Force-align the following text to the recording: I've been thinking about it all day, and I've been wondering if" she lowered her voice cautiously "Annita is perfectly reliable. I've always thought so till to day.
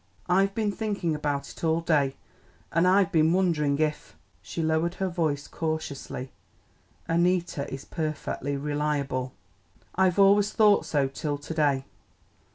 I've 0.27 0.55
been 0.55 0.71
thinking 0.71 1.13
about 1.13 1.51
it 1.51 1.63
all 1.63 1.79
day, 1.79 2.15
and 2.71 2.87
I've 2.87 3.11
been 3.11 3.33
wondering 3.33 3.77
if" 3.77 4.15
she 4.41 4.63
lowered 4.63 4.95
her 4.95 5.09
voice 5.09 5.47
cautiously 5.47 6.31
"Annita 7.07 7.71
is 7.71 7.85
perfectly 7.85 8.57
reliable. 8.57 9.31
I've 9.93 10.17
always 10.17 10.53
thought 10.53 10.87
so 10.87 11.07
till 11.07 11.37
to 11.37 11.53
day. 11.53 11.85